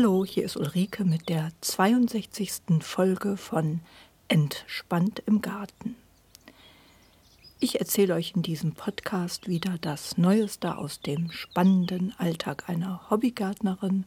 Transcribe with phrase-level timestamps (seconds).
[0.00, 2.84] Hallo, hier ist Ulrike mit der 62.
[2.84, 3.80] Folge von
[4.28, 5.96] Entspannt im Garten.
[7.58, 14.04] Ich erzähle euch in diesem Podcast wieder das Neueste aus dem spannenden Alltag einer Hobbygärtnerin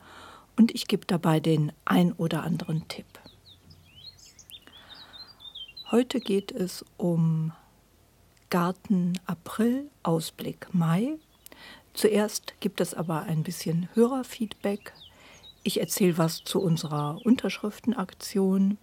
[0.56, 3.20] und ich gebe dabei den ein oder anderen Tipp.
[5.92, 7.52] Heute geht es um
[8.50, 11.18] Garten April, Ausblick Mai.
[11.94, 14.94] Zuerst gibt es aber ein bisschen Hörerfeedback.
[15.64, 18.78] Ich erzähle was zu unserer Unterschriftenaktion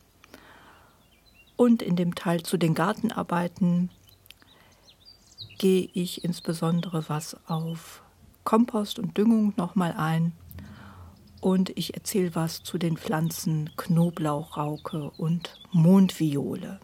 [1.56, 3.90] und in dem Teil zu den Gartenarbeiten
[5.58, 8.02] gehe ich insbesondere was auf
[8.44, 10.32] Kompost und Düngung nochmal ein
[11.40, 16.80] und ich erzähle was zu den Pflanzen Knoblauchrauke und Mondviole.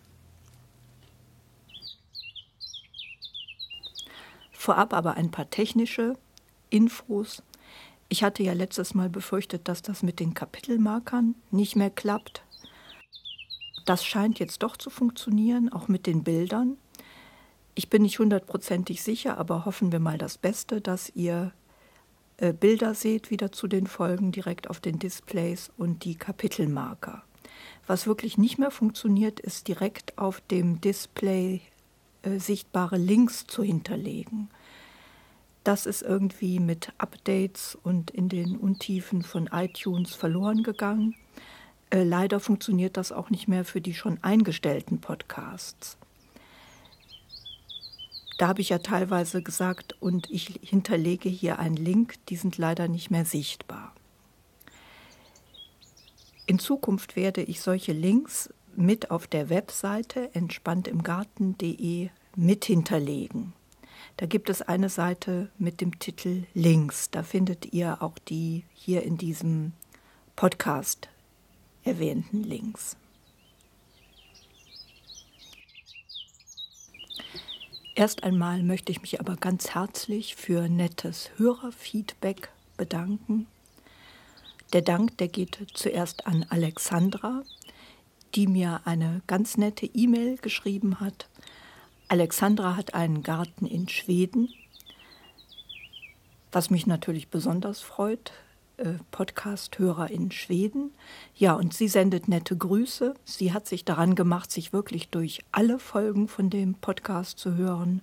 [4.50, 6.14] Vorab aber ein paar technische
[6.70, 7.42] Infos.
[8.14, 12.44] Ich hatte ja letztes Mal befürchtet, dass das mit den Kapitelmarkern nicht mehr klappt.
[13.86, 16.76] Das scheint jetzt doch zu funktionieren, auch mit den Bildern.
[17.74, 21.50] Ich bin nicht hundertprozentig sicher, aber hoffen wir mal das Beste, dass ihr
[22.36, 27.24] äh, Bilder seht wieder zu den Folgen direkt auf den Displays und die Kapitelmarker.
[27.88, 31.62] Was wirklich nicht mehr funktioniert, ist direkt auf dem Display
[32.22, 34.50] äh, sichtbare Links zu hinterlegen.
[35.64, 41.16] Das ist irgendwie mit Updates und in den Untiefen von iTunes verloren gegangen.
[41.88, 45.96] Äh, leider funktioniert das auch nicht mehr für die schon eingestellten Podcasts.
[48.36, 52.88] Da habe ich ja teilweise gesagt, und ich hinterlege hier einen Link, die sind leider
[52.88, 53.94] nicht mehr sichtbar.
[56.46, 63.54] In Zukunft werde ich solche Links mit auf der Webseite entspanntimgarten.de mit hinterlegen.
[64.16, 67.10] Da gibt es eine Seite mit dem Titel Links.
[67.10, 69.72] Da findet ihr auch die hier in diesem
[70.36, 71.08] Podcast
[71.82, 72.96] erwähnten Links.
[77.96, 83.46] Erst einmal möchte ich mich aber ganz herzlich für nettes Hörerfeedback bedanken.
[84.72, 87.44] Der Dank, der geht zuerst an Alexandra,
[88.34, 91.28] die mir eine ganz nette E-Mail geschrieben hat.
[92.14, 94.48] Alexandra hat einen Garten in Schweden,
[96.52, 98.30] was mich natürlich besonders freut.
[98.76, 100.92] Äh, Podcast-Hörer in Schweden.
[101.34, 103.14] Ja, und sie sendet nette Grüße.
[103.24, 108.00] Sie hat sich daran gemacht, sich wirklich durch alle Folgen von dem Podcast zu hören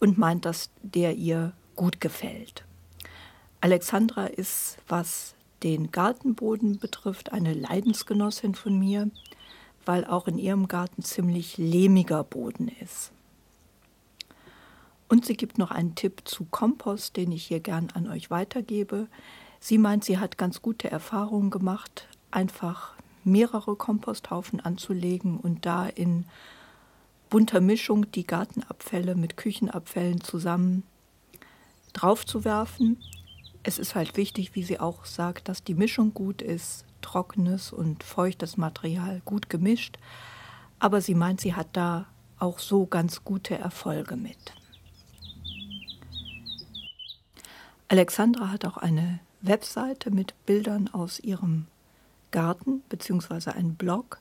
[0.00, 2.64] und meint, dass der ihr gut gefällt.
[3.60, 9.10] Alexandra ist, was den Gartenboden betrifft, eine Leidensgenossin von mir,
[9.84, 13.12] weil auch in ihrem Garten ziemlich lehmiger Boden ist.
[15.14, 19.06] Und sie gibt noch einen Tipp zu Kompost, den ich hier gern an euch weitergebe.
[19.60, 26.24] Sie meint, sie hat ganz gute Erfahrungen gemacht, einfach mehrere Komposthaufen anzulegen und da in
[27.30, 30.82] bunter Mischung die Gartenabfälle mit Küchenabfällen zusammen
[31.92, 33.00] draufzuwerfen.
[33.62, 38.02] Es ist halt wichtig, wie sie auch sagt, dass die Mischung gut ist, trockenes und
[38.02, 39.96] feuchtes Material gut gemischt.
[40.80, 42.08] Aber sie meint, sie hat da
[42.40, 44.54] auch so ganz gute Erfolge mit.
[47.88, 51.66] Alexandra hat auch eine Webseite mit Bildern aus ihrem
[52.30, 53.50] Garten bzw.
[53.50, 54.20] einen Blog.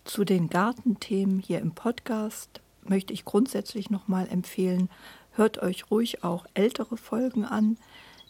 [0.05, 4.91] Zu den Gartenthemen hier im Podcast möchte ich grundsätzlich nochmal empfehlen,
[5.32, 7.79] hört euch ruhig auch ältere Folgen an.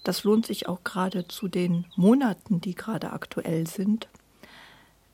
[0.04, 4.08] Das lohnt sich auch gerade zu den Monaten, die gerade aktuell sind,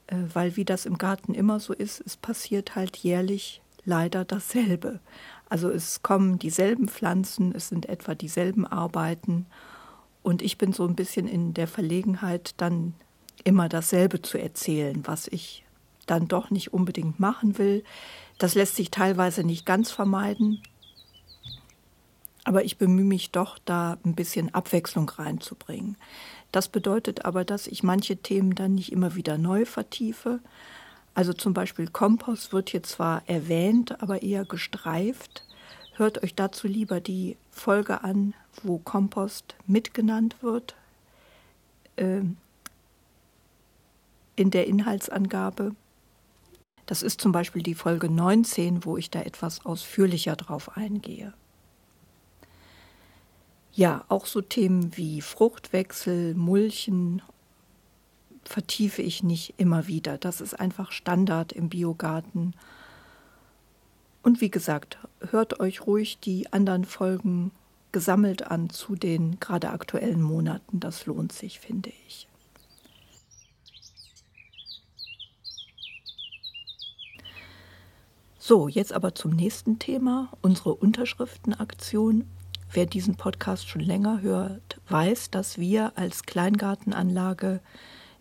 [0.08, 5.00] äh, weil wie das im Garten immer so ist, es passiert halt jährlich leider dasselbe.
[5.48, 9.46] Also es kommen dieselben Pflanzen, es sind etwa dieselben Arbeiten
[10.22, 12.94] und ich bin so ein bisschen in der Verlegenheit, dann
[13.44, 15.64] immer dasselbe zu erzählen, was ich
[16.06, 17.84] dann doch nicht unbedingt machen will.
[18.38, 20.62] Das lässt sich teilweise nicht ganz vermeiden,
[22.44, 25.96] aber ich bemühe mich doch, da ein bisschen Abwechslung reinzubringen.
[26.50, 30.40] Das bedeutet aber, dass ich manche Themen dann nicht immer wieder neu vertiefe,
[31.18, 35.42] also zum Beispiel Kompost wird hier zwar erwähnt, aber eher gestreift.
[35.96, 40.76] Hört euch dazu lieber die Folge an, wo Kompost mitgenannt wird
[41.96, 42.20] äh,
[44.36, 45.74] in der Inhaltsangabe.
[46.86, 51.34] Das ist zum Beispiel die Folge 19, wo ich da etwas ausführlicher drauf eingehe.
[53.72, 57.22] Ja, auch so Themen wie Fruchtwechsel, Mulchen
[58.48, 60.18] vertiefe ich nicht immer wieder.
[60.18, 62.54] Das ist einfach Standard im Biogarten.
[64.22, 64.98] Und wie gesagt,
[65.30, 67.52] hört euch ruhig die anderen Folgen
[67.92, 70.80] gesammelt an zu den gerade aktuellen Monaten.
[70.80, 72.26] Das lohnt sich, finde ich.
[78.38, 82.24] So, jetzt aber zum nächsten Thema, unsere Unterschriftenaktion.
[82.72, 87.60] Wer diesen Podcast schon länger hört, weiß, dass wir als Kleingartenanlage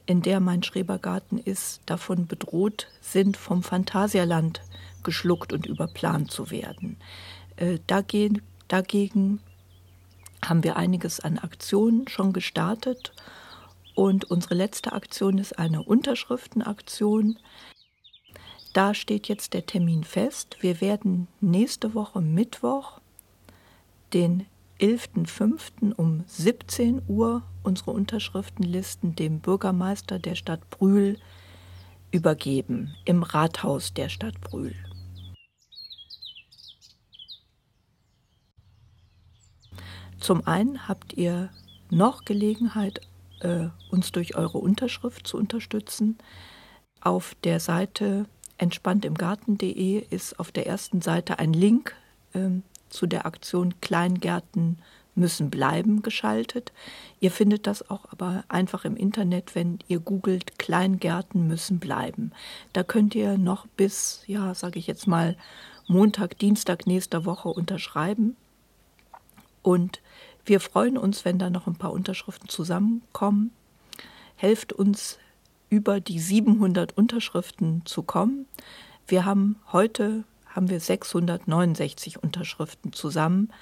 [0.07, 4.61] in der mein Schrebergarten ist, davon bedroht sind, vom Phantasialand
[5.03, 6.97] geschluckt und überplant zu werden.
[7.57, 9.39] Äh, dagegen, dagegen
[10.43, 13.13] haben wir einiges an Aktionen schon gestartet
[13.95, 17.37] und unsere letzte Aktion ist eine Unterschriftenaktion.
[18.73, 20.57] Da steht jetzt der Termin fest.
[20.61, 23.01] Wir werden nächste Woche Mittwoch
[24.13, 24.45] den
[24.79, 25.93] 11.05.
[25.95, 31.17] um 17 Uhr unsere Unterschriftenlisten dem Bürgermeister der Stadt Brühl
[32.11, 34.75] übergeben, im Rathaus der Stadt Brühl.
[40.19, 41.49] Zum einen habt ihr
[41.89, 43.01] noch Gelegenheit,
[43.39, 46.17] äh, uns durch eure Unterschrift zu unterstützen.
[47.01, 48.25] Auf der Seite
[48.57, 51.95] entspanntimgarten.de ist auf der ersten Seite ein Link
[52.33, 54.79] ähm, zu der Aktion Kleingärten
[55.17, 56.71] müssen bleiben geschaltet.
[57.19, 62.31] Ihr findet das auch aber einfach im Internet, wenn ihr googelt Kleingärten müssen bleiben.
[62.73, 65.35] Da könnt ihr noch bis, ja, sage ich jetzt mal,
[65.87, 68.35] Montag, Dienstag nächster Woche unterschreiben.
[69.63, 70.01] Und
[70.45, 73.51] wir freuen uns, wenn da noch ein paar Unterschriften zusammenkommen.
[74.35, 75.17] Helft uns
[75.69, 78.45] über die 700 Unterschriften zu kommen.
[79.07, 80.23] Wir haben heute
[80.57, 83.53] haben wir 669 Unterschriften zusammen.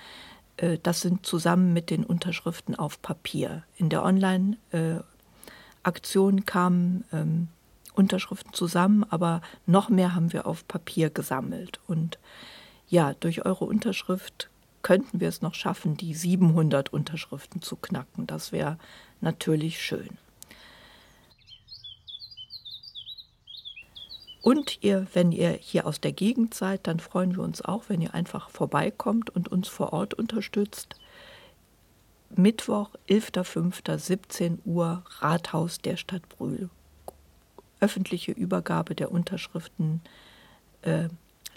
[0.58, 3.64] Äh, das sind zusammen mit den Unterschriften auf Papier.
[3.78, 7.50] In der Online-Aktion kamen ähm,
[7.94, 11.80] Unterschriften zusammen, aber noch mehr haben wir auf Papier gesammelt.
[11.86, 12.18] Und
[12.88, 14.50] ja, durch eure Unterschrift
[14.82, 18.26] könnten wir es noch schaffen, die 700 Unterschriften zu knacken.
[18.26, 18.78] Das wäre
[19.20, 20.18] natürlich schön.
[24.46, 28.00] Und ihr, wenn ihr hier aus der Gegend seid, dann freuen wir uns auch, wenn
[28.00, 30.98] ihr einfach vorbeikommt und uns vor Ort unterstützt.
[32.30, 36.70] Mittwoch, 11.05.17 Uhr, Rathaus der Stadt Brühl.
[37.80, 40.04] Öffentliche Übergabe der Unterschriftenliste,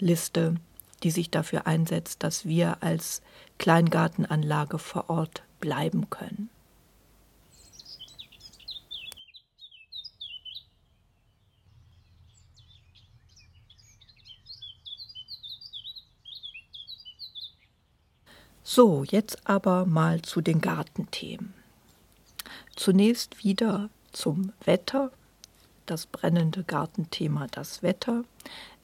[0.01, 0.53] äh,
[1.03, 3.21] die sich dafür einsetzt, dass wir als
[3.59, 6.49] Kleingartenanlage vor Ort bleiben können.
[18.71, 21.55] So, jetzt aber mal zu den Gartenthemen.
[22.75, 25.09] Zunächst wieder zum Wetter,
[25.87, 28.25] das brennende Gartenthema, das Wetter.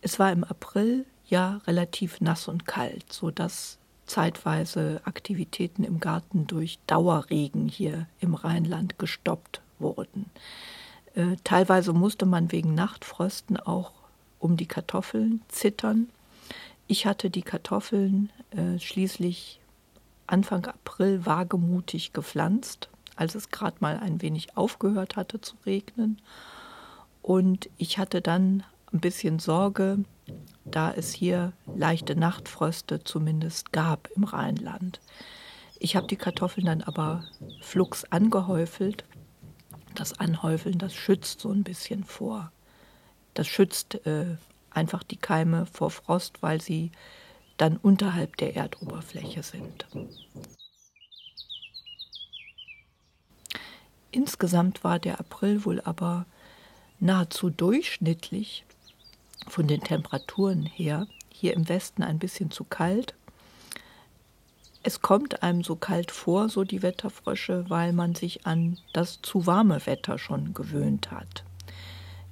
[0.01, 3.77] Es war im April ja relativ nass und kalt, sodass
[4.08, 10.32] zeitweise Aktivitäten im Garten durch Dauerregen hier im Rheinland gestoppt wurden.
[11.13, 13.92] Äh, teilweise musste man wegen Nachtfrösten auch
[14.39, 16.10] um die Kartoffeln zittern.
[16.88, 19.60] Ich hatte die Kartoffeln äh, schließlich
[20.27, 26.22] Anfang April wagemutig gepflanzt, als es gerade mal ein wenig aufgehört hatte zu regnen.
[27.22, 30.00] Und ich hatte dann ein bisschen Sorge,
[30.63, 35.00] da es hier leichte Nachtfröste zumindest gab im Rheinland.
[35.79, 37.24] Ich habe die Kartoffeln dann aber
[37.62, 39.03] flugs angehäufelt.
[39.94, 42.51] Das Anhäufeln, das schützt so ein bisschen vor
[43.34, 44.38] Das schützt äh,
[44.72, 46.91] einfach die Keime vor Frost, weil sie
[47.58, 49.86] dann unterhalb der Erdoberfläche sind.
[54.12, 56.26] Insgesamt war der April wohl aber
[57.00, 58.66] nahezu durchschnittlich
[59.48, 61.08] von den Temperaturen her.
[61.30, 63.14] Hier im Westen ein bisschen zu kalt.
[64.84, 69.46] Es kommt einem so kalt vor, so die Wetterfrösche, weil man sich an das zu
[69.46, 71.44] warme Wetter schon gewöhnt hat.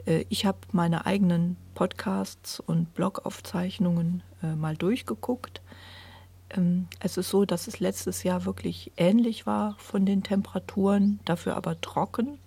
[0.05, 5.61] Äh, ich habe meine eigenen Podcasts und Blogaufzeichnungen äh, mal durchgeguckt.
[6.51, 11.55] Ähm, es ist so, dass es letztes Jahr wirklich ähnlich war von den Temperaturen, dafür
[11.55, 12.39] aber trocken.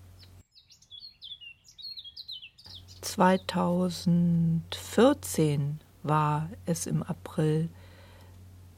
[3.00, 7.70] 2014 war es im April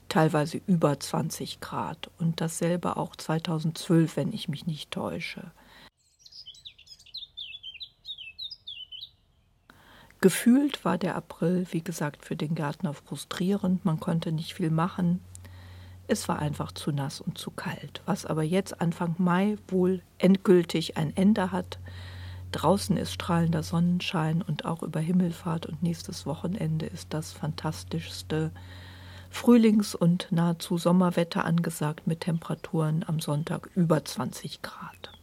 [0.09, 5.51] teilweise über 20 Grad und dasselbe auch 2012, wenn ich mich nicht täusche.
[10.21, 13.85] Gefühlt war der April, wie gesagt, für den Gärtner frustrierend.
[13.85, 15.21] Man konnte nicht viel machen.
[16.09, 18.03] Es war einfach zu nass und zu kalt.
[18.05, 21.79] Was aber jetzt Anfang Mai wohl endgültig ein Ende hat.
[22.51, 28.51] Draußen ist strahlender Sonnenschein und auch über Himmelfahrt und nächstes Wochenende ist das fantastischste
[29.31, 35.18] Frühlings- und nahezu Sommerwetter angesagt mit Temperaturen am Sonntag über 20 Grad.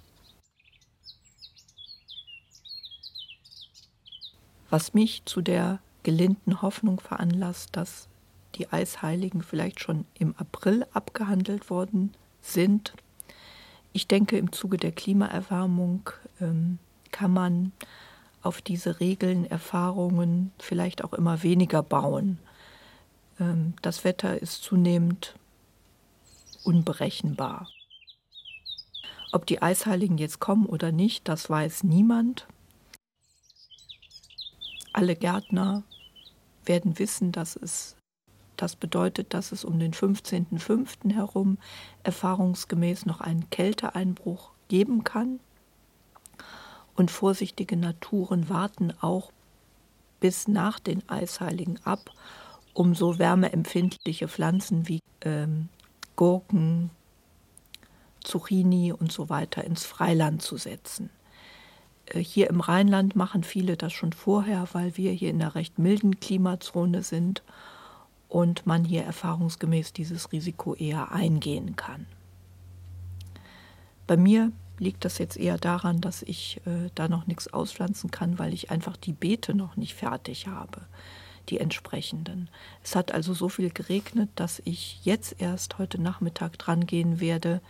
[4.76, 8.10] Was mich zu der gelinden Hoffnung veranlasst, dass
[8.56, 12.92] die Eisheiligen vielleicht schon im April abgehandelt worden sind.
[13.94, 16.10] Ich denke, im Zuge der Klimaerwärmung
[16.42, 16.78] ähm,
[17.12, 17.72] kann man
[18.42, 22.38] auf diese Regeln, Erfahrungen vielleicht auch immer weniger bauen.
[23.40, 25.36] Ähm, das Wetter ist zunehmend
[26.66, 27.70] unberechenbar.
[29.32, 32.46] Ob die Eisheiligen jetzt kommen oder nicht, das weiß niemand.
[34.96, 35.84] Alle Gärtner
[36.64, 37.98] werden wissen, dass es
[38.56, 41.14] das bedeutet, dass es um den 15.05.
[41.14, 41.58] herum
[42.04, 45.42] erfahrungsgemäß noch einen Kälteeinbruch geben kann.
[46.96, 49.34] Und vorsichtige Naturen warten auch
[50.22, 52.12] bis nach den Eisheiligen ab,
[52.74, 55.68] um so wärmeempfindliche Pflanzen wie ähm,
[56.16, 56.90] Gurken,
[58.24, 61.10] Zucchini und so weiter ins Freiland zu setzen.
[62.08, 65.80] Äh, hier im Rheinland machen viele das schon vorher, weil wir hier in einer recht
[65.80, 67.44] milden Klimazone sind
[68.30, 72.06] und man hier erfahrungsgemäß dieses Risiko eher eingehen kann.
[74.08, 78.38] Bei mir liegt das jetzt eher daran, dass ich äh, da noch nichts auspflanzen kann,
[78.40, 80.82] weil ich einfach die Beete noch nicht fertig habe,
[81.50, 82.50] die entsprechenden.
[82.84, 87.62] Es hat also so viel geregnet, dass ich jetzt erst heute Nachmittag dran gehen werde,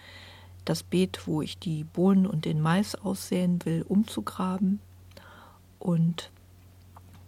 [0.65, 4.79] das Beet, wo ich die Bohnen und den Mais aussäen will, umzugraben.
[5.79, 6.31] Und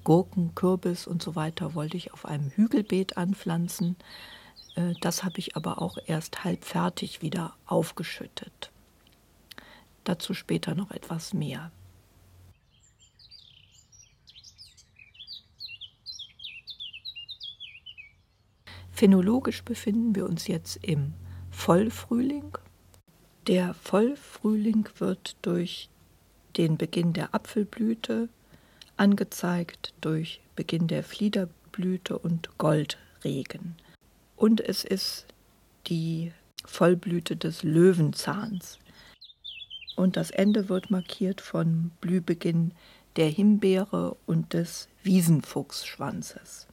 [0.04, 3.96] Gurken, Kürbis und so weiter wollte ich auf einem Hügelbeet anpflanzen.
[4.76, 8.72] Äh, das habe ich aber auch erst halb fertig wieder aufgeschüttet.
[10.04, 11.72] Dazu später noch etwas mehr.
[18.92, 21.14] Phänologisch befinden wir uns jetzt im
[21.52, 22.58] Vollfrühling
[23.48, 25.90] der Vollfrühling wird durch
[26.58, 28.30] den Beginn der Apfelblüte
[28.98, 33.76] angezeigt, durch Beginn der Fliederblüte und Goldregen.
[34.36, 35.26] Und es ist
[35.88, 36.34] die
[36.66, 38.80] Vollblüte des Löwenzahns.
[39.96, 42.72] Und das Ende wird markiert von Blühbeginn
[43.16, 46.68] der Himbeere und des Wiesenfuchsschwanzes.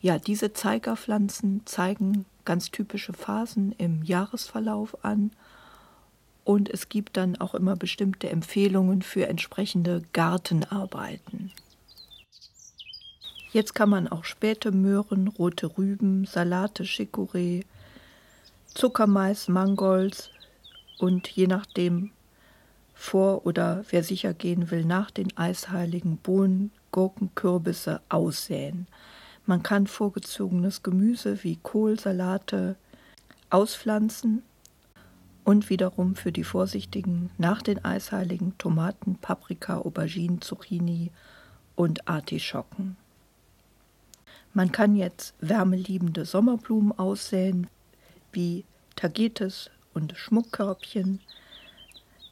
[0.00, 5.32] Ja, diese Zeigerpflanzen zeigen ganz typische Phasen im Jahresverlauf an
[6.44, 11.52] und es gibt dann auch immer bestimmte Empfehlungen für entsprechende Gartenarbeiten.
[13.52, 17.64] Jetzt kann man auch späte Möhren, rote Rüben, Salate, Chicorée,
[18.74, 20.30] Zuckermais, Mangolds
[20.98, 22.12] und je nachdem
[22.94, 28.86] vor oder wer sicher gehen will, nach den eisheiligen Bohnen, Gurken, Kürbisse aussäen.
[29.44, 32.76] Man kann vorgezogenes Gemüse wie Kohl, Salate
[33.50, 34.42] auspflanzen
[35.44, 41.10] und wiederum für die Vorsichtigen nach den Eisheiligen Tomaten, Paprika, Auberginen, Zucchini
[41.74, 42.96] und Artischocken.
[44.54, 47.68] Man kann jetzt wärmeliebende Sommerblumen aussäen,
[48.32, 48.64] wie
[48.96, 51.20] Tagetes und Schmuckkörbchen.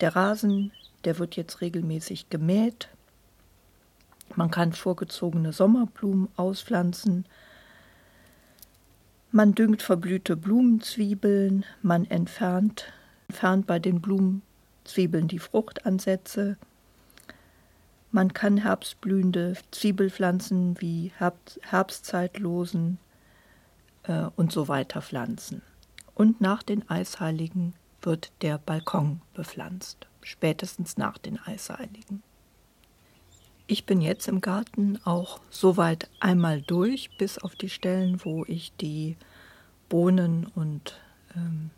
[0.01, 0.73] Der Rasen,
[1.05, 2.89] der wird jetzt regelmäßig gemäht.
[4.37, 7.25] Man kann vorgezogene Sommerblumen auspflanzen.
[9.33, 12.93] Man düngt verblühte Blumenzwiebeln, man entfernt
[13.31, 16.57] entfernt bei den Blumenzwiebeln die Fruchtansätze.
[18.11, 21.13] Man kann herbstblühende Zwiebelpflanzen wie
[21.63, 22.99] Herbstzeitlosen
[24.03, 25.63] äh, und so weiter pflanzen.
[26.17, 32.25] Und nach den Eisheiligen wird der Balkon bepflanzt, spätestens nach den Eisheiligen.
[33.69, 38.73] Ich bin jetzt im Garten auch soweit einmal durch, bis auf die Stellen, wo ich
[38.81, 39.17] die
[39.89, 41.01] Bohnen und
[41.37, 41.71] ähm,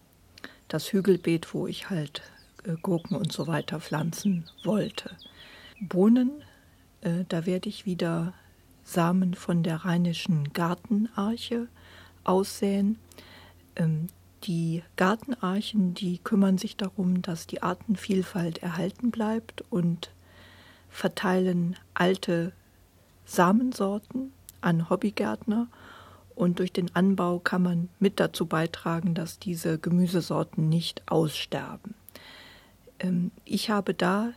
[0.73, 2.23] das Hügelbeet, wo ich halt
[2.64, 5.17] äh, Gurken und so weiter pflanzen wollte.
[5.81, 6.31] Bohnen,
[7.02, 8.33] äh, da werde ich wieder
[8.85, 11.69] Samen von der rheinischen Gartenarche
[12.25, 12.99] aussäen.
[13.76, 14.09] Ähm,
[14.45, 20.11] die Gartenarchen, die kümmern sich darum, dass die Artenvielfalt erhalten bleibt und
[20.88, 22.52] verteilen alte
[23.25, 25.69] Samensorten an Hobbygärtner.
[26.35, 31.95] Und durch den Anbau kann man mit dazu beitragen, dass diese Gemüsesorten nicht aussterben.
[32.99, 34.33] Ähm, ich habe da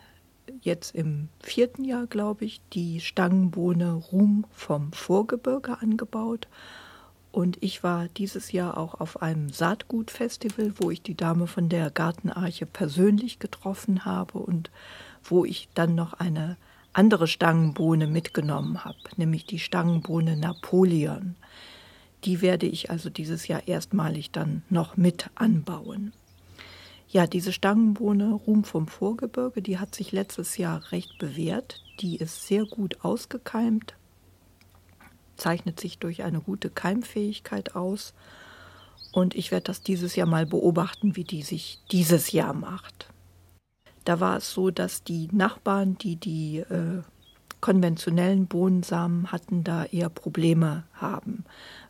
[0.62, 6.48] jetzt im vierten Jahr, glaube ich, die Stangenbohne Ruhm vom Vorgebirge angebaut
[7.36, 11.92] und ich war dieses Jahr auch auf einem Saatgutfestival, wo ich die Dame von der
[11.92, 14.72] Gartenarche persönlich getroffen habe und
[15.22, 16.56] wo ich dann noch eine
[16.94, 21.36] andere Stangenbohne mitgenommen habe, nämlich die Stangenbohne Napoleon.
[22.26, 26.12] Die werde ich also dieses Jahr erstmalig dann noch mit anbauen.
[27.08, 31.82] Ja, diese Stangenbohne Ruhm vom Vorgebirge, die hat sich letztes Jahr recht bewährt.
[32.02, 33.94] Die ist sehr gut ausgekeimt,
[35.38, 38.14] zeichnet sich durch eine gute Keimfähigkeit aus.
[39.14, 43.08] Und ich werde das dieses Jahr mal beobachten, wie die sich dieses Jahr macht.
[44.04, 47.02] Da war es so, dass die Nachbarn, die die äh,
[47.62, 51.46] konventionellen Bohnensamen hatten, da eher Probleme haben.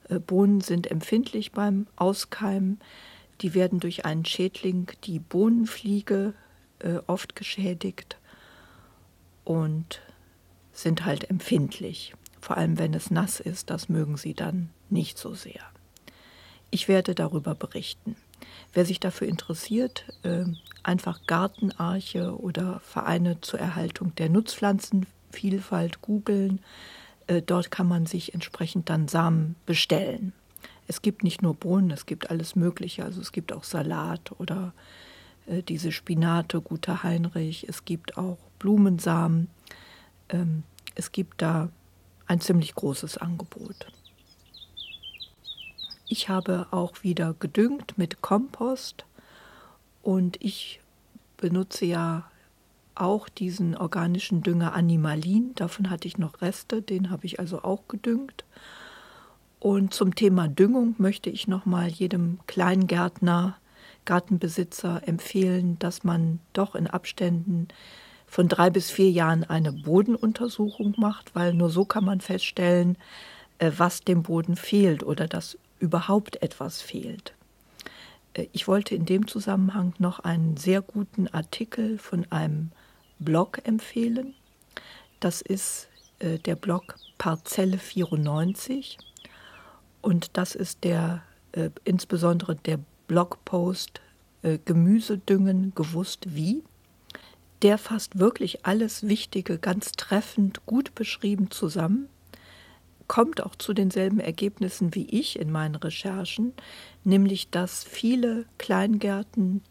[0.10, 2.80] Äh, Bohnen sind empfindlich beim Auskeimen.
[3.42, 6.34] Die werden durch einen Schädling, die Bohnenfliege,
[6.80, 8.18] äh, oft geschädigt
[9.44, 10.02] und
[10.72, 12.14] sind halt empfindlich
[12.46, 15.64] vor allem wenn es nass ist, das mögen sie dann nicht so sehr.
[16.70, 18.16] Ich werde darüber berichten.
[18.72, 20.46] Wer sich dafür interessiert, äh,
[20.84, 26.60] einfach Gartenarche oder Vereine zur Erhaltung der Nutzpflanzenvielfalt googeln.
[27.28, 30.34] Äh, dort kann man sich entsprechend dann Samen bestellen.
[30.88, 33.04] Es gibt nicht nur Bohnen, es gibt alles Mögliche.
[33.04, 34.74] Also es gibt auch Salat oder
[35.48, 37.68] äh, diese Spinate, guter Heinrich.
[37.68, 39.50] Es gibt auch Blumensamen.
[40.30, 40.64] Ähm,
[40.96, 41.70] es gibt da
[42.28, 43.88] ein ziemlich großes Angebot.
[46.08, 49.06] Ich habe auch wieder gedüngt mit Kompost
[50.04, 50.80] und ich
[51.38, 52.30] benutze ja
[52.96, 55.54] auch diesen organischen Dünger Animalin.
[55.56, 58.46] Davon hatte ich noch Reste, den habe ich also auch gedüngt.
[59.60, 63.58] Und zum Thema Düngung möchte ich nochmal jedem Kleingärtner,
[64.06, 67.68] Gartenbesitzer empfehlen, dass man doch in Abständen
[68.28, 72.98] von drei bis vier Jahren eine Bodenuntersuchung macht, weil nur so kann man feststellen,
[73.60, 77.34] äh, was dem Boden fehlt oder dass überhaupt etwas fehlt.
[78.34, 82.72] Äh, ich wollte in dem Zusammenhang noch einen sehr guten Artikel von einem
[83.20, 84.34] Blog empfehlen.
[85.20, 85.88] Das ist
[86.20, 88.98] äh, der Blog Parzelle 94
[90.02, 91.24] und das ist der
[91.86, 94.02] insbesondere der Blogpost
[94.66, 96.64] Gemüsedüngen gewusst wie
[97.62, 102.10] der fasst wirklich alles Wichtige ganz treffend, gut beschrieben zusammen,
[103.08, 106.54] kommt auch zu denselben Ergebnissen wie ich in meinen Recherchen,
[107.04, 109.64] nämlich dass viele Kleingärten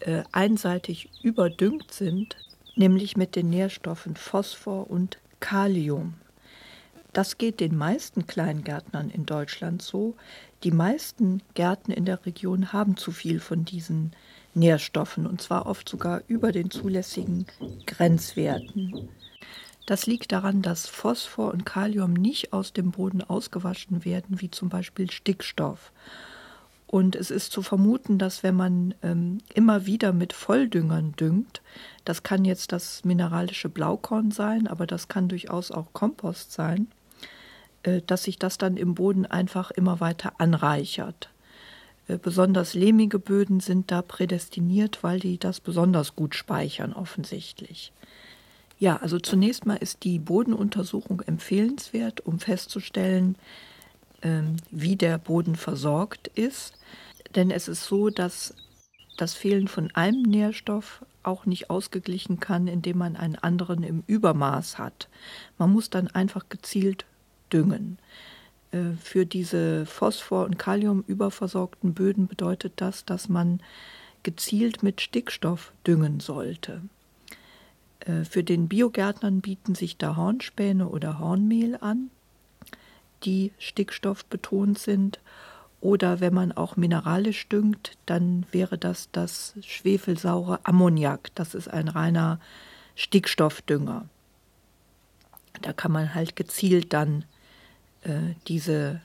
[0.00, 2.36] äh, einseitig überdüngt sind,
[2.76, 6.14] nämlich mit den Nährstoffen Phosphor und Kalium.
[7.12, 10.14] Das geht den meisten Kleingärtnern in Deutschland so.
[10.64, 14.12] Die meisten Gärten in der Region haben zu viel von diesen
[14.54, 17.46] Nährstoffen und zwar oft sogar über den zulässigen
[17.86, 19.08] Grenzwerten.
[19.86, 24.68] Das liegt daran, dass Phosphor und Kalium nicht aus dem Boden ausgewaschen werden, wie zum
[24.68, 25.92] Beispiel Stickstoff.
[26.96, 31.60] Und es ist zu vermuten, dass wenn man ähm, immer wieder mit Volldüngern düngt,
[32.06, 36.86] das kann jetzt das mineralische Blaukorn sein, aber das kann durchaus auch Kompost sein,
[37.82, 41.28] äh, dass sich das dann im Boden einfach immer weiter anreichert.
[42.08, 47.92] Äh, besonders lehmige Böden sind da prädestiniert, weil die das besonders gut speichern offensichtlich.
[48.78, 53.36] Ja, also zunächst mal ist die Bodenuntersuchung empfehlenswert, um festzustellen,
[54.22, 56.75] ähm, wie der Boden versorgt ist.
[57.36, 58.54] Denn es ist so, dass
[59.16, 64.78] das Fehlen von einem Nährstoff auch nicht ausgeglichen kann, indem man einen anderen im Übermaß
[64.78, 65.08] hat.
[65.58, 67.04] Man muss dann einfach gezielt
[67.52, 67.98] düngen.
[68.72, 73.60] Äh, für diese Phosphor- und Kalium-überversorgten Böden bedeutet das, dass man
[74.22, 76.82] gezielt mit Stickstoff düngen sollte.
[78.00, 82.10] Äh, für den Biogärtnern bieten sich da Hornspäne oder Hornmehl an,
[83.24, 85.20] die stickstoffbetont sind.
[85.80, 91.34] Oder wenn man auch mineralisch düngt, dann wäre das das schwefelsaure Ammoniak.
[91.34, 92.40] Das ist ein reiner
[92.94, 94.06] Stickstoffdünger.
[95.62, 97.24] Da kann man halt gezielt dann
[98.02, 99.00] äh, diese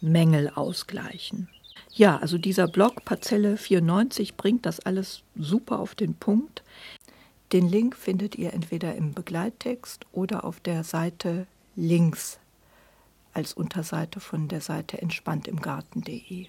[0.00, 1.48] Mängel ausgleichen.
[1.92, 6.62] Ja, also dieser Blog Parzelle 94 bringt das alles super auf den Punkt.
[7.52, 12.38] Den Link findet ihr entweder im Begleittext oder auf der Seite links
[13.34, 16.46] als Unterseite von der Seite entspanntimgarten.de.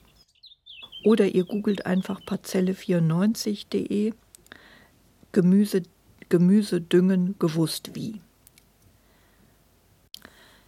[1.03, 4.13] Oder ihr googelt einfach parzelle94.de
[5.31, 5.83] Gemüse,
[6.29, 8.21] Gemüse düngen gewusst wie.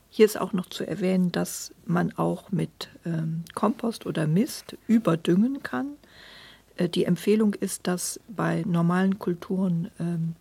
[0.09, 5.61] Hier ist auch noch zu erwähnen, dass man auch mit ähm, Kompost oder Mist überdüngen
[5.61, 5.93] kann.
[6.75, 10.35] Äh, die Empfehlung ist, dass bei normalen Kulturen ähm,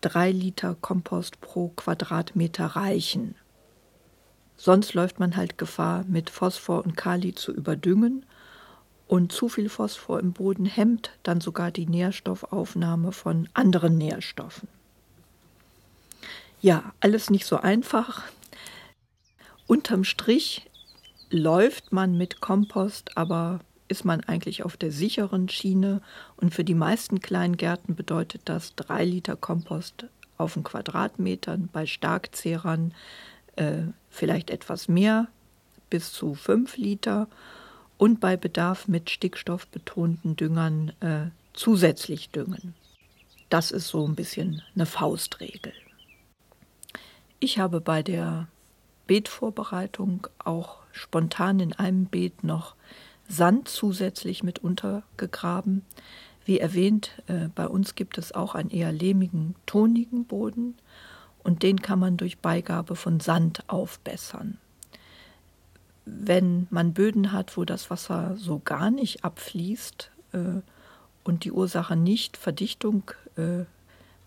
[0.00, 3.34] drei Liter Kompost pro Quadratmeter reichen.
[4.62, 8.26] Sonst läuft man halt Gefahr, mit Phosphor und Kali zu überdüngen.
[9.08, 14.68] Und zu viel Phosphor im Boden hemmt dann sogar die Nährstoffaufnahme von anderen Nährstoffen.
[16.60, 18.24] Ja, alles nicht so einfach.
[19.66, 20.68] Unterm Strich
[21.30, 26.02] läuft man mit Kompost, aber ist man eigentlich auf der sicheren Schiene.
[26.36, 30.04] Und für die meisten Kleingärten bedeutet das drei Liter Kompost
[30.36, 32.92] auf den Quadratmetern, bei Starkzehrern
[33.56, 35.28] äh, vielleicht etwas mehr,
[35.88, 37.28] bis zu fünf Liter
[37.98, 42.74] und bei Bedarf mit stickstoffbetonten Düngern äh, zusätzlich düngen.
[43.50, 45.72] Das ist so ein bisschen eine Faustregel.
[47.40, 48.48] Ich habe bei der
[49.06, 52.76] Beetvorbereitung auch spontan in einem Beet noch
[53.28, 55.84] Sand zusätzlich mit untergegraben.
[56.44, 60.76] Wie erwähnt, äh, bei uns gibt es auch einen eher lehmigen, tonigen Boden
[61.42, 64.58] und den kann man durch Beigabe von Sand aufbessern.
[66.04, 70.60] Wenn man Böden hat, wo das Wasser so gar nicht abfließt äh,
[71.24, 73.64] und die Ursache nicht Verdichtung äh,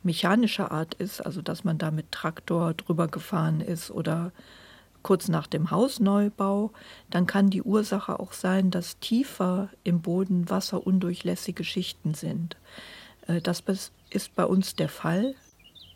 [0.03, 4.31] mechanischer Art ist, also dass man da mit Traktor drüber gefahren ist oder
[5.01, 6.71] kurz nach dem Hausneubau,
[7.09, 12.57] dann kann die Ursache auch sein, dass tiefer im Boden wasserundurchlässige Schichten sind.
[13.27, 13.63] Äh, das
[14.09, 15.35] ist bei uns der Fall.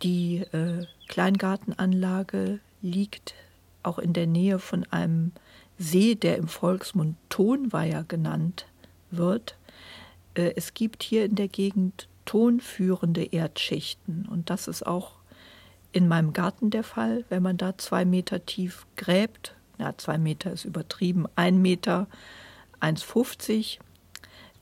[0.04, 3.34] Die äh, Kleingartenanlage liegt
[3.84, 5.32] auch in der Nähe von einem
[5.80, 8.66] See, der im Volksmund Tonweiher genannt
[9.12, 9.56] wird.
[10.36, 14.28] Äh, es gibt hier in der Gegend tonführende Erdschichten.
[14.30, 15.14] Und das ist auch
[15.92, 20.52] in meinem Garten der Fall, wenn man da zwei Meter tief gräbt, na, zwei Meter
[20.52, 22.08] ist übertrieben, ein Meter,
[22.82, 23.80] 1,50,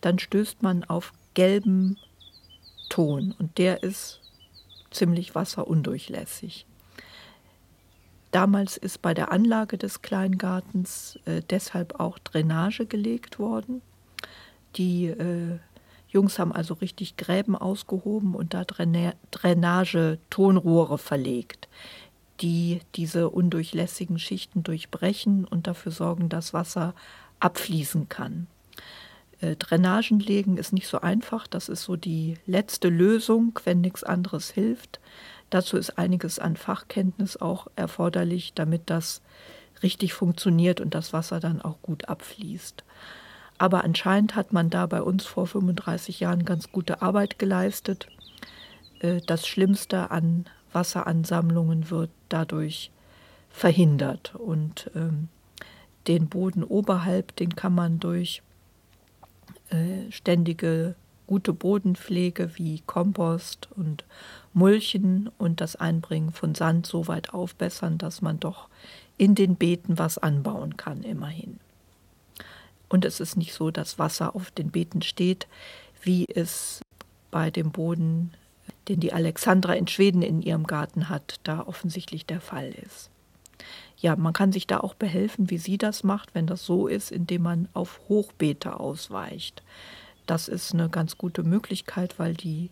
[0.01, 1.97] dann stößt man auf gelben
[2.89, 3.33] Ton.
[3.39, 4.21] Und der ist
[4.95, 6.65] ziemlich wasserundurchlässig.
[8.31, 13.81] Damals ist bei der Anlage des Kleingartens äh, deshalb auch Drainage gelegt worden.
[14.75, 15.59] Die äh,
[16.09, 21.67] Jungs haben also richtig Gräben ausgehoben und da Drainage-Tonrohre verlegt,
[22.41, 26.93] die diese undurchlässigen Schichten durchbrechen und dafür sorgen, dass Wasser
[27.39, 28.47] abfließen kann.
[29.45, 34.03] Äh, Drainagen legen ist nicht so einfach, das ist so die letzte Lösung, wenn nichts
[34.03, 34.99] anderes hilft.
[35.51, 39.21] Dazu ist einiges an Fachkenntnis auch erforderlich, damit das
[39.83, 42.83] richtig funktioniert und das Wasser dann auch gut abfließt.
[43.57, 48.07] Aber anscheinend hat man da bei uns vor 35 Jahren ganz gute Arbeit geleistet.
[48.99, 52.91] Äh, das Schlimmste an Wasseransammlungen wird dadurch
[53.49, 54.33] verhindert.
[54.35, 55.29] Und ähm,
[56.07, 58.41] den Boden oberhalb, den kann man durch
[59.75, 60.95] äh, ständige
[61.27, 64.05] gute Bodenpflege wie Kompost und
[64.53, 68.69] Mulchen und das Einbringen von Sand so weit aufbessern, dass man doch
[69.17, 71.59] in den Beeten was anbauen kann, immerhin.
[72.89, 75.47] Und es ist nicht so, dass Wasser auf den Beeten steht,
[76.01, 76.81] wie es
[77.31, 78.33] bei dem Boden,
[78.87, 83.09] den die Alexandra in Schweden in ihrem Garten hat, da offensichtlich der Fall ist.
[83.97, 87.11] Ja, man kann sich da auch behelfen, wie sie das macht, wenn das so ist,
[87.11, 89.63] indem man auf Hochbeete ausweicht.
[90.25, 92.69] Das ist eine ganz gute Möglichkeit, weil die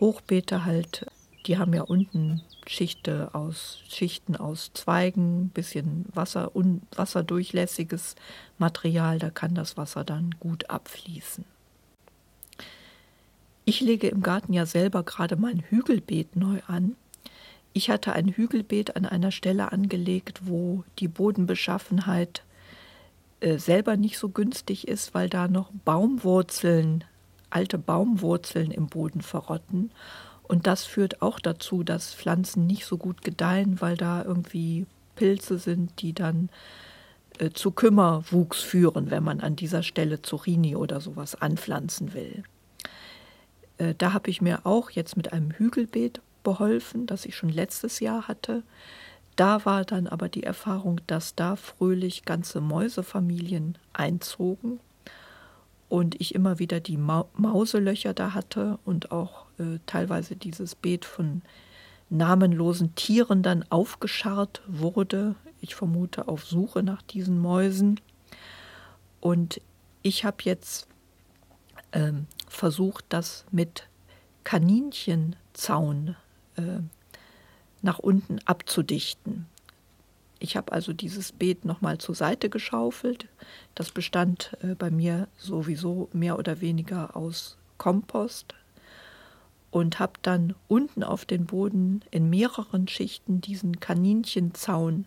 [0.00, 1.06] Hochbeete halt
[1.46, 8.16] die haben ja unten Schichte aus, Schichten aus Zweigen, bisschen Wasser, un, wasserdurchlässiges
[8.58, 11.44] Material, da kann das Wasser dann gut abfließen.
[13.66, 16.96] Ich lege im Garten ja selber gerade mein Hügelbeet neu an.
[17.76, 22.44] Ich hatte ein Hügelbeet an einer Stelle angelegt, wo die Bodenbeschaffenheit
[23.40, 27.02] äh, selber nicht so günstig ist, weil da noch Baumwurzeln,
[27.50, 29.90] alte Baumwurzeln im Boden verrotten
[30.44, 35.58] Und das führt auch dazu, dass Pflanzen nicht so gut gedeihen, weil da irgendwie Pilze
[35.58, 36.50] sind, die dann
[37.40, 42.44] äh, zu Kümmerwuchs führen, wenn man an dieser Stelle Zucchini oder sowas anpflanzen will.
[43.78, 47.98] Äh, da habe ich mir auch jetzt mit einem Hügelbeet beholfen, das ich schon letztes
[47.98, 48.62] Jahr hatte.
[49.34, 54.78] Da war dann aber die Erfahrung, dass da fröhlich ganze Mäusefamilien einzogen
[55.88, 61.04] und ich immer wieder die Ma Mauselöcher da hatte und auch äh, teilweise dieses Beet
[61.04, 61.42] von
[62.10, 65.34] namenlosen Tieren dann aufgescharrt wurde.
[65.60, 68.00] Ich vermute auf Suche nach diesen Mäusen.
[69.20, 69.60] Und
[70.02, 70.86] ich habe jetzt
[71.92, 73.88] ähm, versucht, das mit
[74.44, 76.23] Kaninchenzaun äh,
[77.82, 79.46] nach unten abzudichten.
[80.38, 83.28] Ich habe also dieses Beet nochmal zur Seite geschaufelt.
[83.74, 88.54] Das bestand äh, bei mir sowieso mehr oder weniger aus Kompost
[89.70, 95.06] und habe dann unten auf den Boden in mehreren Schichten diesen Kaninchenzaun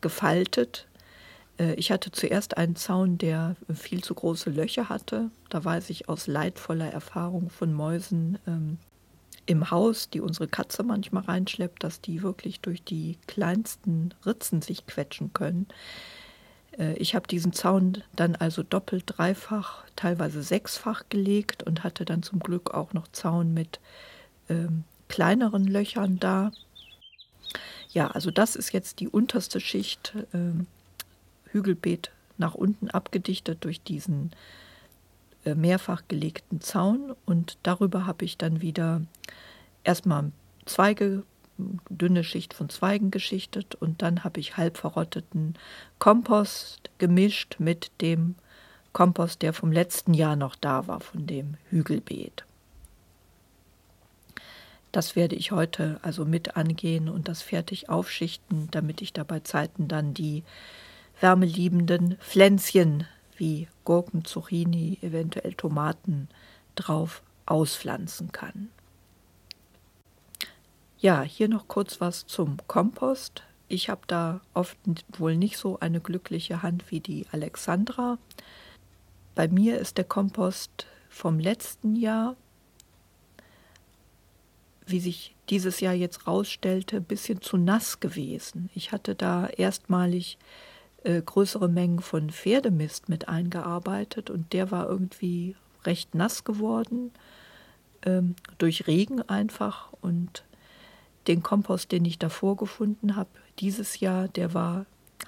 [0.00, 0.88] gefaltet.
[1.58, 5.30] Äh, ich hatte zuerst einen Zaun, der viel zu große Löcher hatte.
[5.50, 8.78] Da weiß ich aus leidvoller Erfahrung von Mäusen, ähm,
[9.48, 14.86] im Haus, die unsere Katze manchmal reinschleppt, dass die wirklich durch die kleinsten Ritzen sich
[14.86, 15.66] quetschen können.
[16.78, 22.22] Äh, ich habe diesen Zaun dann also doppelt, dreifach, teilweise sechsfach gelegt und hatte dann
[22.22, 23.80] zum Glück auch noch Zaun mit
[24.50, 26.52] ähm, kleineren Löchern da.
[27.90, 30.66] Ja, also das ist jetzt die unterste Schicht ähm,
[31.46, 34.36] Hügelbeet nach unten abgedichtet durch diesen äh,
[35.44, 39.02] mehrfach gelegten Zaun und darüber habe ich dann wieder
[39.84, 40.32] erstmal
[40.66, 41.22] Zweige,
[41.88, 45.54] dünne Schicht von Zweigen geschichtet und dann habe ich halb verrotteten
[45.98, 48.36] Kompost gemischt mit dem
[48.92, 52.44] Kompost, der vom letzten Jahr noch da war, von dem Hügelbeet.
[54.92, 59.86] Das werde ich heute also mit angehen und das fertig aufschichten, damit ich dabei Zeiten
[59.88, 60.44] dann die
[61.20, 63.06] wärmeliebenden Pflänzchen
[63.38, 66.28] wie Gurken, Zucchini, eventuell Tomaten
[66.74, 68.68] drauf auspflanzen kann.
[70.98, 73.44] Ja, hier noch kurz was zum Kompost.
[73.68, 74.76] Ich habe da oft
[75.16, 78.18] wohl nicht so eine glückliche Hand wie die Alexandra.
[79.34, 82.34] Bei mir ist der Kompost vom letzten Jahr,
[84.86, 88.70] wie sich dieses Jahr jetzt rausstellte, ein bisschen zu nass gewesen.
[88.74, 90.38] Ich hatte da erstmalig
[91.08, 97.12] äh, größere Mengen von Pferdemist mit eingearbeitet und der war irgendwie recht nass geworden,
[98.02, 99.90] ähm, durch Regen einfach.
[100.02, 100.44] Und
[101.26, 104.84] den Kompost, den ich davor gefunden habe, dieses Jahr, der war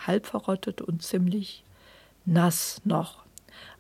[0.07, 1.65] halb verrottet und ziemlich
[2.27, 3.25] nass noch.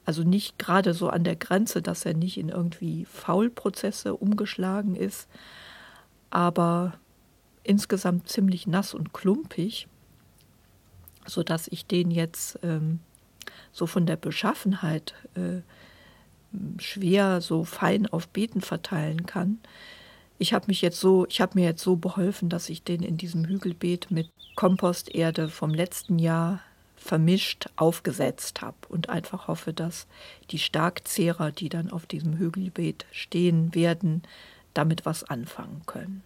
[0.06, 5.28] Also nicht gerade so an der Grenze, dass er nicht in irgendwie Faulprozesse umgeschlagen ist,
[6.30, 6.94] aber
[7.62, 9.86] insgesamt ziemlich nass und klumpig
[11.26, 13.00] sodass ich den jetzt ähm,
[13.72, 15.60] so von der Beschaffenheit äh,
[16.78, 19.58] schwer so fein auf Beeten verteilen kann.
[20.38, 23.16] Ich habe mich jetzt so, ich habe mir jetzt so beholfen, dass ich den in
[23.16, 26.60] diesem Hügelbeet mit Komposterde vom letzten Jahr
[26.96, 30.06] vermischt aufgesetzt habe und einfach hoffe, dass
[30.50, 34.22] die Starkzehrer, die dann auf diesem Hügelbeet stehen werden,
[34.74, 36.22] damit was anfangen können.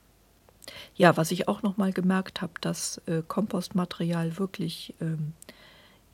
[0.97, 5.33] Ja, was ich auch noch mal gemerkt habe, dass äh, Kompostmaterial wirklich ähm,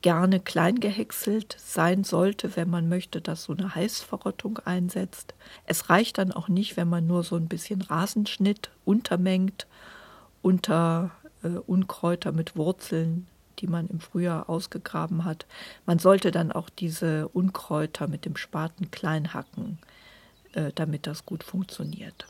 [0.03, 5.35] gerne klein gehäckselt sein sollte, wenn man möchte, dass so eine Heißverrottung einsetzt.
[5.67, 9.67] Es reicht dann auch nicht, wenn man nur so ein bisschen Rasenschnitt untermengt
[10.43, 11.11] unter
[11.43, 13.27] äh, Unkräuter mit Wurzeln,
[13.59, 15.47] die man im Frühjahr ausgegraben hat.
[15.85, 19.79] Man sollte dann auch diese Unkräuter mit dem Spaten klein hacken,
[20.55, 22.27] äh, damit das gut funktioniert.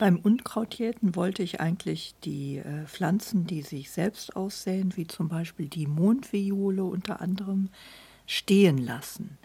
[0.00, 5.68] Beim Unkrautjäten wollte ich eigentlich die äh, Pflanzen, die sich selbst aussäen, wie zum Beispiel
[5.68, 7.68] die Mondviole unter anderem,
[8.24, 9.36] stehen lassen.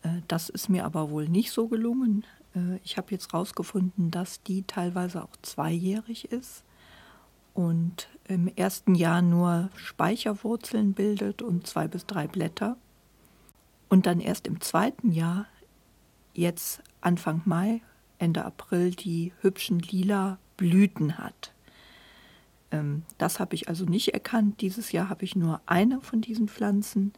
[0.00, 2.24] Äh, das ist mir aber wohl nicht so gelungen.
[2.54, 6.64] Äh, ich habe jetzt herausgefunden, dass die teilweise auch zweijährig ist
[7.52, 12.78] und im ersten Jahr nur Speicherwurzeln bildet und zwei bis drei Blätter.
[13.90, 15.44] Und dann erst im zweiten Jahr,
[16.32, 17.82] jetzt Anfang Mai,
[18.18, 21.52] Ende April die hübschen lila Blüten hat.
[22.70, 24.60] Ähm, das habe ich also nicht erkannt.
[24.60, 27.12] Dieses Jahr habe ich nur eine von diesen Pflanzen.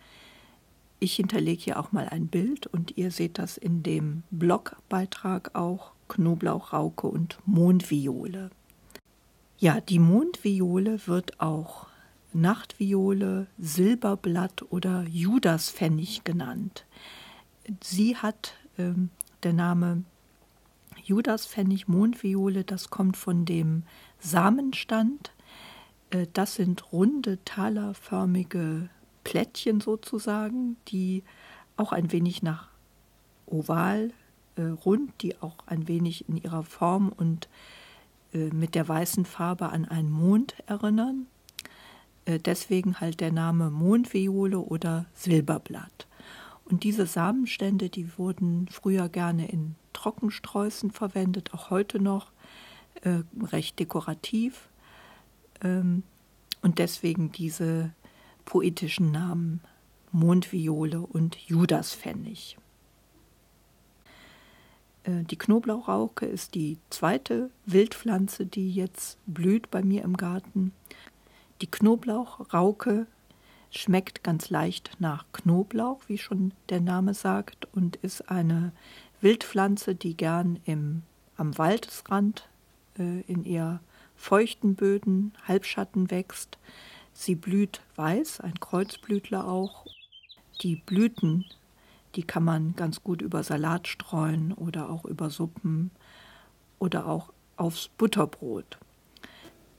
[1.01, 5.93] Ich hinterlege hier auch mal ein Bild und ihr seht das in dem Blogbeitrag auch
[6.09, 8.51] Knoblauch, Rauke und Mondviole.
[9.59, 11.87] Ja, die Mondviole wird auch
[12.33, 16.85] Nachtviole, Silberblatt oder Judaspfennig genannt.
[17.83, 19.11] Sie hat, ähm,
[19.43, 20.05] der Name
[21.09, 23.85] Judaspfennig, Mondviole, das kommt von dem
[24.21, 25.33] Samenstand.
[26.11, 28.91] Äh, das sind runde, talerförmige
[29.25, 31.23] Plättchen sozusagen, die
[31.79, 32.69] auch ein wenig nach
[33.47, 34.13] oval,
[34.57, 37.49] äh, rund, die auch ein wenig in ihrer Form und
[38.35, 41.27] äh, mit der weißen Farbe an einen Mond erinnern.
[42.45, 46.08] Deswegen halt der Name Mondviole oder Silberblatt.
[46.69, 52.31] Und diese Samenstände, die wurden früher gerne in Trockensträußen verwendet, auch heute noch
[53.03, 54.69] äh, recht dekorativ.
[55.63, 56.03] Ähm,
[56.61, 57.93] und deswegen diese
[58.45, 59.61] poetischen Namen
[60.13, 62.59] Mondviole und Judaspfennig.
[65.05, 70.73] Äh, die Knoblauchrauke ist die zweite Wildpflanze, die jetzt blüht bei mir im Garten.
[71.63, 73.07] Die Knoblauchrauke
[73.71, 78.73] schmeckt ganz leicht nach Knoblauch, wie schon der Name sagt, und ist eine
[79.21, 81.03] Wildpflanze, die gern im,
[81.37, 82.49] am Waldesrand
[82.99, 83.81] äh, in eher
[84.17, 86.59] feuchten Böden, Halbschatten wächst.
[87.13, 89.87] Sie blüht weiß, ein Kreuzblütler auch.
[90.63, 91.45] Die Blüten,
[92.15, 95.91] die kann man ganz gut über Salat streuen oder auch über Suppen
[96.79, 98.79] oder auch aufs Butterbrot.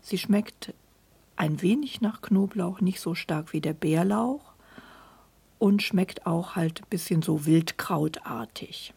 [0.02, 0.74] Sie schmeckt
[1.40, 4.54] ein wenig nach Knoblauch, nicht so stark wie der Bärlauch
[5.58, 8.94] und schmeckt auch halt ein bisschen so wildkrautartig.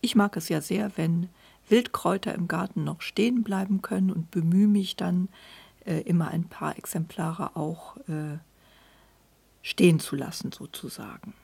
[0.00, 1.28] Ich mag es ja sehr, wenn
[1.68, 5.28] Wildkräuter im Garten noch stehen bleiben können und bemühe mich dann
[5.86, 8.38] äh, immer ein paar Exemplare auch äh,
[9.62, 11.34] stehen zu lassen sozusagen.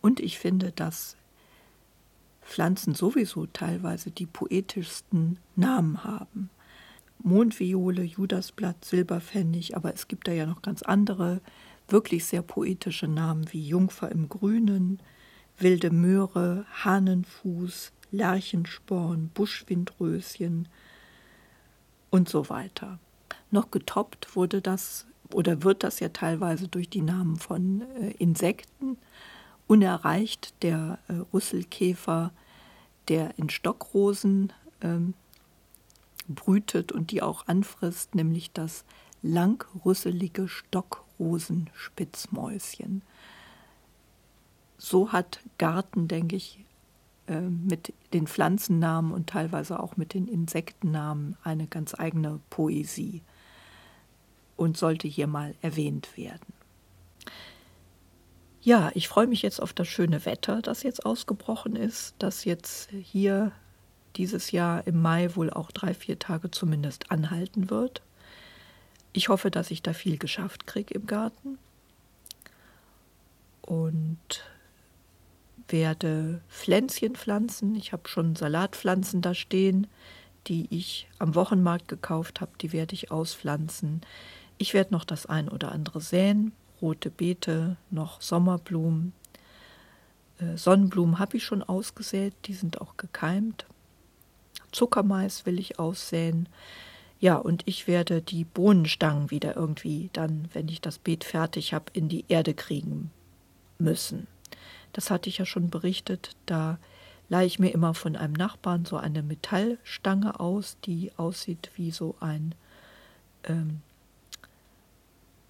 [0.00, 1.16] Und ich finde, dass
[2.40, 6.48] Pflanzen sowieso teilweise die poetischsten Namen haben.
[7.22, 11.40] Mondviole, Judasblatt, Silberpfennig, aber es gibt da ja noch ganz andere,
[11.88, 15.00] wirklich sehr poetische Namen wie Jungfer im Grünen,
[15.58, 20.68] wilde Möhre, Hahnenfuß, Lerchensporn, Buschwindröschen
[22.10, 22.98] und so weiter.
[23.50, 28.96] Noch getoppt wurde das oder wird das ja teilweise durch die Namen von äh, Insekten.
[29.66, 32.32] Unerreicht der äh, Rüsselkäfer,
[33.08, 35.14] der in Stockrosen ähm,
[36.28, 38.84] brütet und die auch anfrisst, nämlich das
[39.22, 43.02] langrüsselige Stockrosenspitzmäuschen.
[44.78, 46.64] So hat Garten, denke ich,
[47.26, 53.22] äh, mit den Pflanzennamen und teilweise auch mit den Insektennamen eine ganz eigene Poesie
[54.56, 56.52] und sollte hier mal erwähnt werden.
[58.62, 62.90] Ja, ich freue mich jetzt auf das schöne Wetter, das jetzt ausgebrochen ist, das jetzt
[62.90, 63.52] hier
[64.16, 68.02] dieses Jahr im Mai wohl auch drei, vier Tage zumindest anhalten wird.
[69.12, 71.58] Ich hoffe, dass ich da viel geschafft kriege im Garten
[73.62, 74.18] und
[75.68, 77.74] werde Pflänzchen pflanzen.
[77.74, 79.86] Ich habe schon Salatpflanzen da stehen,
[80.46, 82.52] die ich am Wochenmarkt gekauft habe.
[82.60, 84.02] Die werde ich auspflanzen.
[84.58, 86.52] Ich werde noch das ein oder andere säen.
[86.80, 89.12] Rote Beete, noch Sommerblumen.
[90.38, 93.66] Äh, Sonnenblumen habe ich schon ausgesät, die sind auch gekeimt.
[94.72, 96.48] Zuckermais will ich aussäen.
[97.18, 101.86] Ja, und ich werde die Bohnenstangen wieder irgendwie dann, wenn ich das Beet fertig habe,
[101.92, 103.10] in die Erde kriegen
[103.78, 104.26] müssen.
[104.92, 106.36] Das hatte ich ja schon berichtet.
[106.44, 106.78] Da
[107.28, 112.14] leihe ich mir immer von einem Nachbarn so eine Metallstange aus, die aussieht wie so
[112.20, 112.54] ein
[113.44, 113.80] ähm,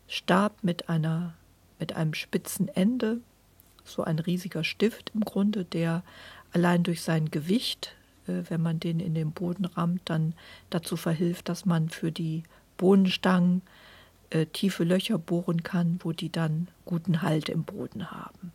[0.09, 1.35] Stab mit einer
[1.79, 3.21] mit einem spitzen Ende,
[3.85, 6.03] so ein riesiger Stift im Grunde, der
[6.53, 7.95] allein durch sein Gewicht
[8.27, 10.35] wenn man den in den Boden rammt, dann
[10.71, 12.43] dazu verhilft, dass man für die
[12.77, 13.63] Bohnenstangen
[14.31, 18.53] äh, tiefe Löcher bohren kann, wo die dann guten Halt im Boden haben.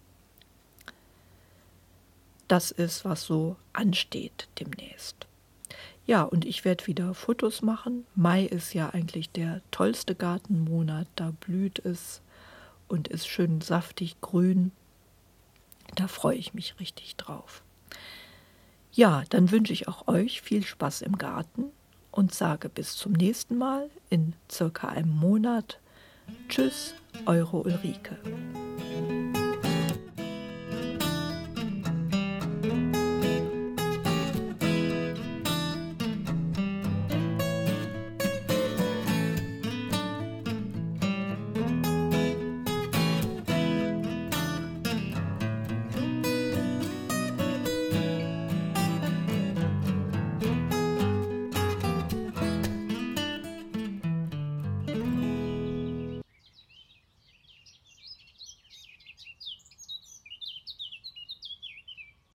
[2.48, 5.28] Das ist, was so ansteht demnächst.
[6.06, 8.06] Ja, und ich werde wieder Fotos machen.
[8.16, 11.08] Mai ist ja eigentlich der tollste Gartenmonat.
[11.16, 12.22] Da blüht es
[12.90, 14.72] und ist schön saftig grün.
[15.96, 17.64] Da freue ich mich richtig drauf.
[18.94, 21.66] Ja, dann wünsche ich auch euch viel Spaß im Garten
[22.12, 25.80] und sage bis zum nächsten Mal in circa einem Monat.
[26.50, 26.94] Tschüss,
[27.26, 28.18] eure Ulrike.